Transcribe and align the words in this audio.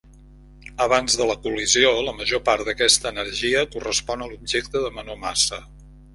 Abans 0.85 1.17
de 1.19 1.27
la 1.31 1.35
col·lisió, 1.43 1.91
la 2.07 2.15
major 2.21 2.41
part 2.47 2.67
d'aquesta 2.71 3.11
energia 3.17 3.63
correspon 3.77 4.27
a 4.27 4.31
l'objecte 4.33 4.85
de 4.89 4.93
menor 4.99 5.23
massa. 5.29 5.63